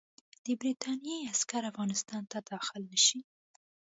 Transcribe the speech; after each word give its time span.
د 0.43 0.45
برټانیې 0.59 1.17
عسکر 1.31 1.63
افغانستان 1.71 2.21
ته 2.31 2.37
داخل 2.51 2.81
نه 2.91 2.99
شي. 3.05 3.19